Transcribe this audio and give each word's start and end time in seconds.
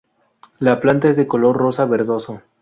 La 0.57 0.79
planta 0.79 1.09
es 1.09 1.15
de 1.15 1.27
color 1.27 1.55
rosa 1.57 1.85
verdoso. 1.85 2.41